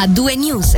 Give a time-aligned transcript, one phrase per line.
[0.00, 0.76] a due news.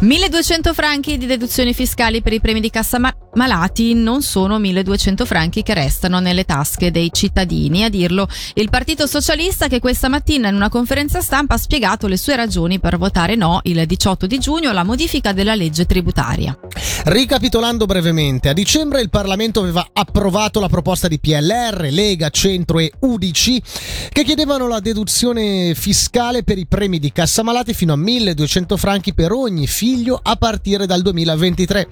[0.00, 5.24] 1200 franchi di deduzioni fiscali per i premi di cassa ma- malati non sono 1200
[5.24, 7.82] franchi che restano nelle tasche dei cittadini.
[7.82, 12.18] A dirlo il Partito Socialista che questa mattina in una conferenza stampa ha spiegato le
[12.18, 16.54] sue ragioni per votare no il 18 di giugno alla modifica della legge tributaria.
[17.04, 22.92] Ricapitolando brevemente, a dicembre il Parlamento aveva approvato la proposta di PLR, Lega, Centro e
[22.96, 28.76] UDC che chiedevano la deduzione fiscale per i premi di cassa malati fino a 1200
[28.76, 31.88] franchi per ogni figlio a partire dal 2023.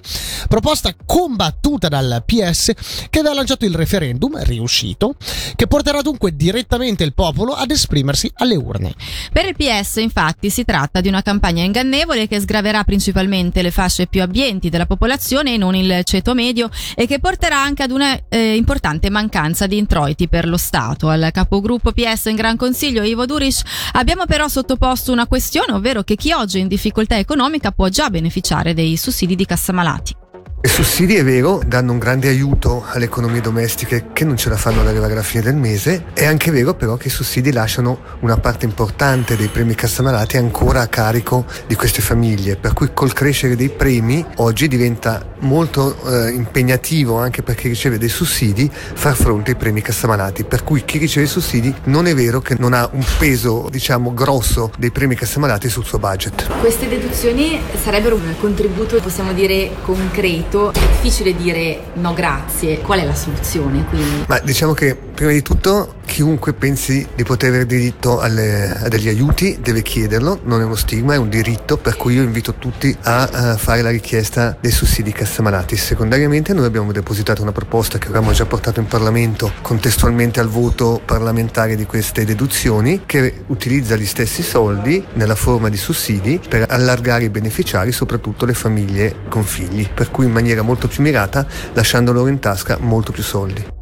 [0.47, 2.71] Proposta combattuta dal PS
[3.09, 5.15] che aveva lanciato il referendum, riuscito,
[5.57, 8.95] che porterà dunque direttamente il popolo ad esprimersi alle urne.
[9.33, 14.07] Per il PS infatti si tratta di una campagna ingannevole che sgraverà principalmente le fasce
[14.07, 18.17] più abbienti della popolazione e non il ceto medio e che porterà anche ad una
[18.29, 21.09] eh, importante mancanza di introiti per lo Stato.
[21.09, 23.61] Al capogruppo PS in Gran Consiglio Ivo Durish
[23.93, 28.09] abbiamo però sottoposto una questione, ovvero che chi oggi è in difficoltà economica può già
[28.09, 30.20] beneficiare dei sussidi di cassa malati.
[30.63, 34.57] I sussidi, è vero, danno un grande aiuto alle economie domestiche che non ce la
[34.57, 36.05] fanno ad arrivare alla fine del mese.
[36.13, 40.81] È anche vero però che i sussidi lasciano una parte importante dei premi cassamalati ancora
[40.81, 46.29] a carico di queste famiglie, per cui col crescere dei premi oggi diventa molto eh,
[46.29, 50.99] impegnativo anche per chi riceve dei sussidi far fronte ai premi cassamalati, per cui chi
[50.99, 55.15] riceve i sussidi non è vero che non ha un peso, diciamo, grosso dei premi
[55.15, 56.47] cassamalati sul suo budget.
[56.59, 63.05] Queste deduzioni sarebbero un contributo, possiamo dire, concreto è difficile dire no grazie, qual è
[63.05, 64.25] la soluzione quindi?
[64.27, 69.07] Ma diciamo che prima di tutto chiunque pensi di poter avere diritto alle, a degli
[69.07, 72.93] aiuti deve chiederlo, non è uno stigma, è un diritto, per cui io invito tutti
[73.03, 75.77] a, a fare la richiesta dei sussidi cassamalati.
[75.77, 81.01] Secondariamente noi abbiamo depositato una proposta che avevamo già portato in Parlamento contestualmente al voto
[81.03, 87.23] parlamentare di queste deduzioni che utilizza gli stessi soldi nella forma di sussidi per allargare
[87.23, 92.11] i beneficiari, soprattutto le famiglie con figli, per cui in maniera molto più mirata, lasciando
[92.11, 93.79] loro in tasca molto più soldi.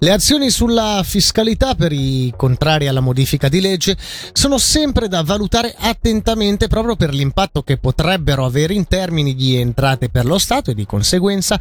[0.00, 3.96] Le azioni sulla fiscalità per i contrari alla modifica di legge
[4.32, 10.08] sono sempre da valutare attentamente proprio per l'impatto che potrebbero avere in termini di entrate
[10.08, 11.58] per lo Stato e di conseguenza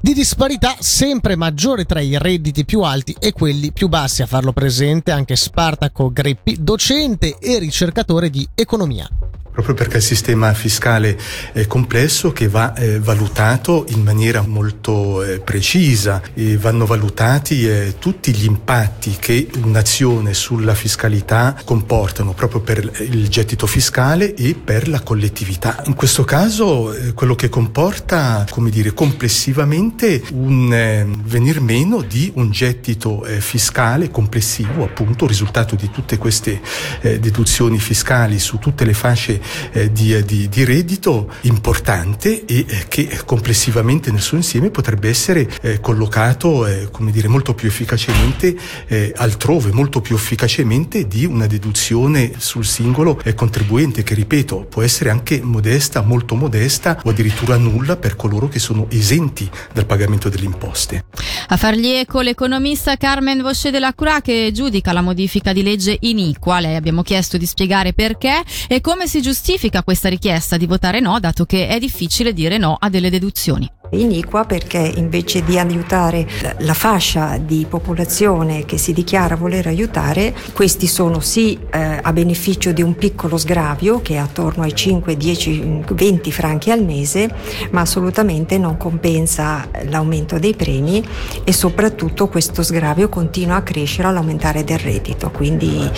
[0.00, 4.20] di disparità sempre maggiore tra i redditi più alti e quelli più bassi.
[4.22, 9.08] A farlo presente anche Spartaco Greppi, docente e ricercatore di economia
[9.56, 11.16] proprio perché il sistema fiscale
[11.52, 17.94] è complesso che va eh, valutato in maniera molto eh, precisa e vanno valutati eh,
[17.98, 24.88] tutti gli impatti che un'azione sulla fiscalità comportano proprio per il gettito fiscale e per
[24.88, 25.82] la collettività.
[25.86, 32.30] In questo caso eh, quello che comporta, come dire, complessivamente un eh, venir meno di
[32.34, 36.60] un gettito eh, fiscale complessivo, appunto, risultato di tutte queste
[37.00, 39.40] deduzizioni fiscali su tutte le fasce
[39.72, 45.48] eh, di, di, di, reddito importante e eh, che complessivamente nel suo insieme potrebbe essere
[45.62, 51.46] eh, collocato eh, come dire, molto più efficacemente eh, altrove, molto più efficacemente di una
[51.46, 57.56] deduzione sul singolo eh, contribuente che ripeto può essere anche modesta, molto modesta o addirittura
[57.56, 61.04] nulla per coloro che sono esenti dal pagamento delle imposte.
[61.48, 66.60] A fargli eco l'economista Carmen Vosce della Cura che giudica la modifica di legge iniqua.
[66.60, 69.35] Lei abbiamo chiesto di spiegare perché e come si giustifica
[69.82, 74.44] questa richiesta di votare no, dato che è difficile dire no a delle deduzioni iniqua
[74.44, 76.26] perché invece di aiutare
[76.58, 82.72] la fascia di popolazione che si dichiara voler aiutare, questi sono sì eh, a beneficio
[82.72, 87.30] di un piccolo sgravio che è attorno ai 5, 10, 20 franchi al mese,
[87.70, 91.04] ma assolutamente non compensa l'aumento dei premi
[91.44, 95.88] e soprattutto questo sgravio continua a crescere all'aumentare del reddito, quindi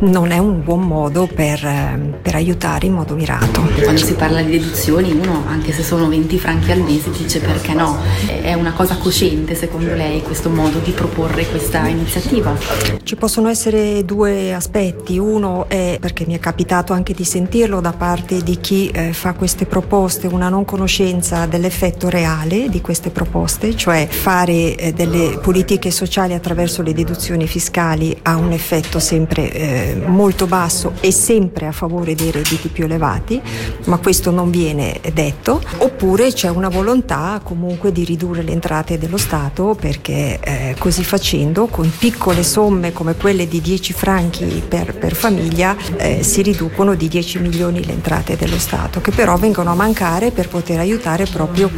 [0.00, 3.62] non è un buon modo per, eh, per aiutare in modo mirato.
[3.82, 7.40] Quando si parla di deduzioni, uno anche se sono 20 franchi al mese dice dice
[7.44, 7.98] perché no.
[8.26, 12.54] È una cosa cosciente secondo lei questo modo di proporre questa iniziativa?
[13.02, 15.18] Ci possono essere due aspetti.
[15.18, 19.34] Uno è perché mi è capitato anche di sentirlo da parte di chi eh, fa
[19.34, 25.90] queste proposte, una non conoscenza dell'effetto reale di queste proposte, cioè fare eh, delle politiche
[25.90, 31.72] sociali attraverso le deduzioni fiscali ha un effetto sempre eh, molto basso e sempre a
[31.72, 33.40] favore dei redditi più elevati,
[33.84, 39.16] ma questo non viene detto, oppure c'è una volontà comunque di ridurre le entrate dello
[39.16, 45.14] Stato perché eh, così facendo con piccole somme come quelle di 10 franchi per, per
[45.14, 49.74] famiglia eh, si riducono di 10 milioni le entrate dello Stato che però vengono a
[49.74, 51.70] mancare per poter aiutare proprio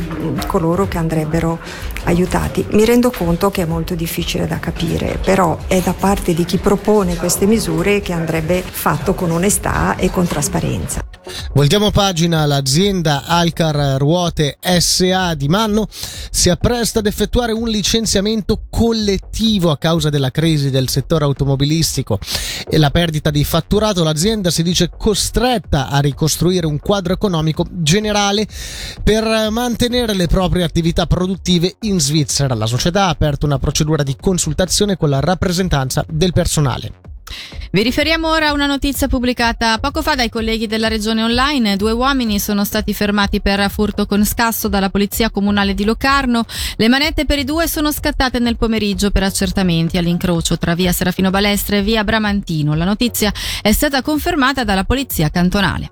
[0.46, 1.58] coloro che andrebbero
[2.04, 2.64] aiutati.
[2.70, 6.58] Mi rendo conto che è molto difficile da capire, però è da parte di chi
[6.58, 11.05] propone queste misure che andrebbe fatto con onestà e con trasparenza.
[11.54, 15.86] Voltiamo pagina, l'azienda Alcar Ruote SA di Manno
[16.30, 22.18] si appresta ad effettuare un licenziamento collettivo a causa della crisi del settore automobilistico
[22.68, 24.04] e la perdita di fatturato.
[24.04, 28.46] L'azienda si dice costretta a ricostruire un quadro economico generale
[29.02, 32.54] per mantenere le proprie attività produttive in Svizzera.
[32.54, 37.05] La società ha aperto una procedura di consultazione con la rappresentanza del personale.
[37.70, 41.76] Vi riferiamo ora a una notizia pubblicata poco fa dai colleghi della regione online.
[41.76, 46.44] Due uomini sono stati fermati per furto con scasso dalla polizia comunale di Locarno.
[46.76, 51.30] Le manette per i due sono scattate nel pomeriggio per accertamenti all'incrocio tra via Serafino
[51.30, 52.74] Balestre e via Bramantino.
[52.74, 55.90] La notizia è stata confermata dalla polizia cantonale.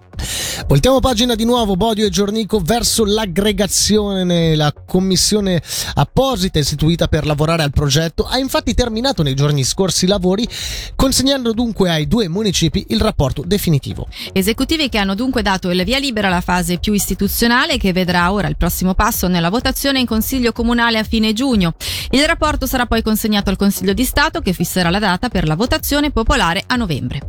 [0.67, 4.55] Voltiamo pagina di nuovo, Bodio e Giornico, verso l'aggregazione.
[4.55, 5.63] La commissione
[5.95, 10.49] apposita istituita per lavorare al progetto ha infatti terminato nei giorni scorsi i lavori,
[10.95, 14.09] consegnando dunque ai due municipi il rapporto definitivo.
[14.33, 18.49] Esecutivi che hanno dunque dato il via libera alla fase più istituzionale che vedrà ora
[18.49, 21.75] il prossimo passo nella votazione in Consiglio Comunale a fine giugno.
[22.11, 25.57] Il rapporto sarà poi consegnato al Consiglio di Stato che fisserà la data per la
[25.57, 27.23] votazione popolare a novembre.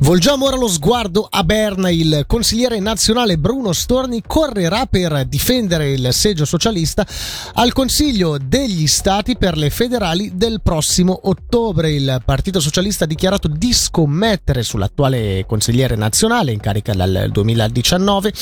[0.00, 1.90] Volgiamo ora lo sguardo a Berna.
[1.90, 7.06] Il consigliere nazionale Bruno Storni correrà per difendere il seggio socialista
[7.54, 11.92] al Consiglio degli Stati per le federali del prossimo ottobre.
[11.92, 18.32] Il Partito Socialista ha dichiarato di scommettere sull'attuale consigliere nazionale in carica dal 2019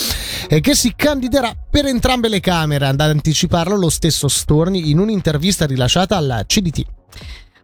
[0.49, 2.87] e che si candiderà per entrambe le Camere.
[2.87, 6.87] Ad anticiparlo lo stesso Storni in un'intervista rilasciata alla CDT.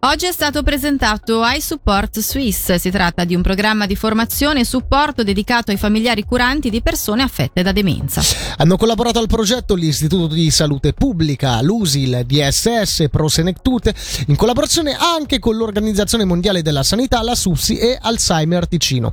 [0.01, 2.75] Oggi è stato presentato iSupport Swiss.
[2.75, 7.23] Si tratta di un programma di formazione e supporto dedicato ai familiari curanti di persone
[7.23, 8.21] affette da demenza.
[8.59, 13.95] Hanno collaborato al progetto l'Istituto di Salute Pubblica, l'USIL, DSS, Prosenectute,
[14.27, 19.13] in collaborazione anche con l'Organizzazione Mondiale della Sanità, la SUSI e Alzheimer Ticino.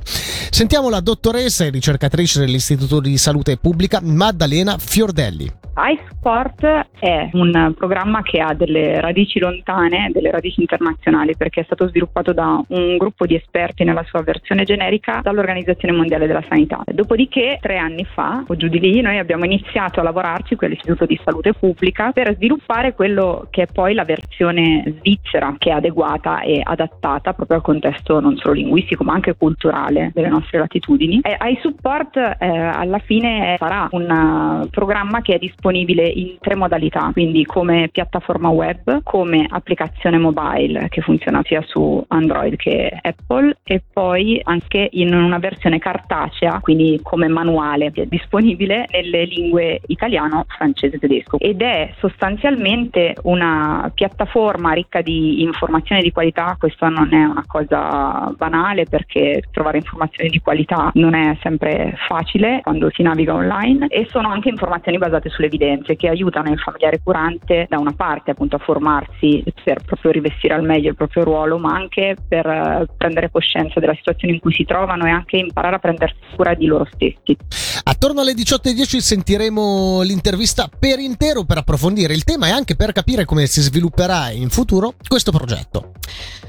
[0.50, 6.64] Sentiamo la dottoressa e ricercatrice dell'Istituto di Salute Pubblica, Maddalena Fiordelli iSport
[7.00, 12.32] è un programma che ha delle radici lontane, delle radici internazionali, perché è stato sviluppato
[12.32, 16.82] da un gruppo di esperti nella sua versione generica dall'Organizzazione Mondiale della Sanità.
[16.86, 21.06] Dopodiché, tre anni fa, o giù di lì, noi abbiamo iniziato a lavorarci con l'Istituto
[21.06, 26.40] di Salute Pubblica per sviluppare quello che è poi la versione svizzera, che è adeguata
[26.40, 31.20] e adattata proprio al contesto non solo linguistico, ma anche culturale delle nostre latitudini.
[31.22, 37.10] E iSupport eh, alla fine sarà un programma che è disponibile disponibile in tre modalità,
[37.12, 43.82] quindi come piattaforma web, come applicazione mobile che funziona sia su Android che Apple e
[43.90, 50.98] poi anche in una versione cartacea, quindi come manuale disponibile nelle lingue italiano, francese e
[50.98, 51.38] tedesco.
[51.38, 58.30] Ed è sostanzialmente una piattaforma ricca di informazioni di qualità, questo non è una cosa
[58.36, 64.06] banale perché trovare informazioni di qualità non è sempre facile quando si naviga online e
[64.10, 68.56] sono anche informazioni basate sulle evidenze che aiutano il familiare curante da una parte appunto
[68.56, 73.30] a formarsi per proprio rivestire al meglio il proprio ruolo, ma anche per uh, prendere
[73.30, 76.86] coscienza della situazione in cui si trovano e anche imparare a prendersi cura di loro
[76.92, 77.36] stessi.
[77.84, 83.24] Attorno alle 18.10 sentiremo l'intervista per intero per approfondire il tema e anche per capire
[83.24, 85.92] come si svilupperà in futuro questo progetto.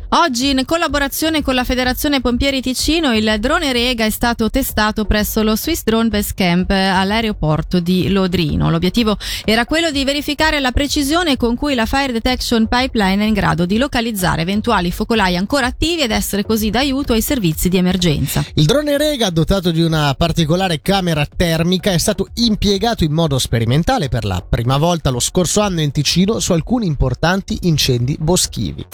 [0.10, 5.42] Oggi, in collaborazione con la Federazione Pompieri Ticino, il drone Rega è stato testato presso
[5.42, 8.70] lo Swiss Drone Base Camp all'aeroporto di Lodrino.
[8.70, 13.34] L'obiettivo era quello di verificare la precisione con cui la Fire Detection Pipeline è in
[13.34, 18.46] grado di localizzare eventuali focolai ancora attivi ed essere così d'aiuto ai servizi di emergenza.
[18.54, 24.08] Il drone Rega, dotato di una particolare camera termica, è stato impiegato in modo sperimentale
[24.08, 28.86] per la prima volta lo scorso anno in Ticino su alcuni importanti incendi boschivi.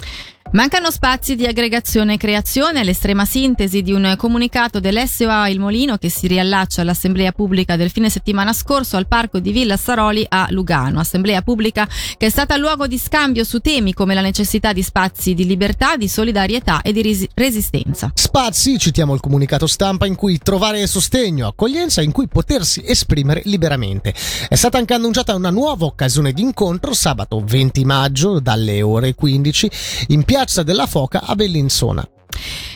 [0.54, 6.10] Mancano spazi di aggregazione e creazione, l'estrema sintesi di un comunicato dell'SOA Il Molino che
[6.10, 11.00] si riallaccia all'assemblea pubblica del fine settimana scorso al parco di Villa Saroli a Lugano.
[11.00, 15.34] Assemblea pubblica che è stata luogo di scambio su temi come la necessità di spazi
[15.34, 18.12] di libertà, di solidarietà e di ris- resistenza.
[18.14, 24.14] Spazi, citiamo il comunicato stampa, in cui trovare sostegno, accoglienza, in cui potersi esprimere liberamente.
[24.50, 29.72] È stata anche annunciata una nuova occasione di incontro sabato 20 maggio dalle ore 15
[30.08, 32.04] in piazza Piazza della Foca a Bellinzona.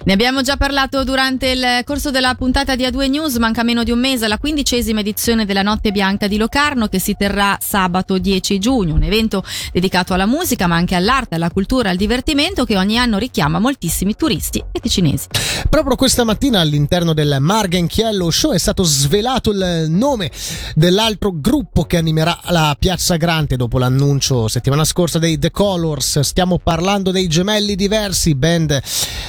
[0.06, 3.90] Ne abbiamo già parlato durante il corso della puntata di A2 News, manca meno di
[3.90, 8.60] un mese alla quindicesima edizione della Notte Bianca di Locarno che si terrà sabato 10
[8.60, 9.44] giugno, un evento
[9.74, 14.16] dedicato alla musica ma anche all'arte, alla cultura, al divertimento che ogni anno richiama moltissimi
[14.16, 15.26] turisti e ticinesi.
[15.72, 20.30] Proprio questa mattina all'interno del Margenchiello Show è stato svelato il nome
[20.76, 26.20] dell'altro gruppo che animerà la Piazza Grande dopo l'annuncio settimana scorsa dei The Colors.
[26.20, 28.80] Stiamo parlando dei gemelli diversi, band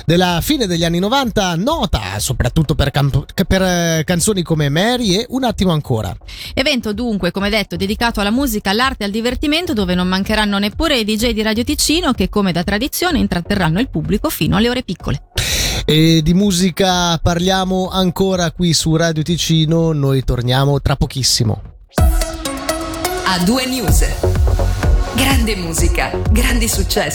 [0.04, 5.14] della della fine degli anni 90, nota soprattutto per, camp- per eh, canzoni come Mary
[5.14, 6.14] e Un attimo ancora.
[6.52, 10.98] Evento dunque, come detto, dedicato alla musica, all'arte e al divertimento, dove non mancheranno neppure
[10.98, 14.82] i DJ di Radio Ticino che, come da tradizione, intratterranno il pubblico fino alle ore
[14.82, 15.22] piccole.
[15.84, 21.62] E di musica parliamo ancora qui su Radio Ticino, noi torniamo tra pochissimo.
[23.28, 24.04] A due news.
[25.14, 27.04] Grande musica, grandi successi.